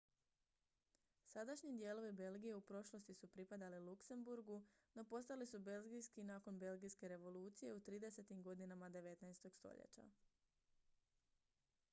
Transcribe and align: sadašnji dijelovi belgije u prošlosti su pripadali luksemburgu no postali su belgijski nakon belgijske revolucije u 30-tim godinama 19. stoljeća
sadašnji 1.29 1.71
dijelovi 1.73 2.11
belgije 2.11 2.55
u 2.55 2.61
prošlosti 2.61 3.13
su 3.13 3.27
pripadali 3.27 3.79
luksemburgu 3.79 4.63
no 4.93 5.03
postali 5.03 5.45
su 5.47 5.59
belgijski 5.59 6.23
nakon 6.23 6.59
belgijske 6.59 7.07
revolucije 7.07 7.73
u 7.73 7.79
30-tim 7.79 8.43
godinama 8.43 8.89
19. 8.89 9.49
stoljeća 9.49 10.09